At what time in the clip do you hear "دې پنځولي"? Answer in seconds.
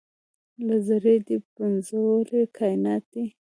1.27-2.41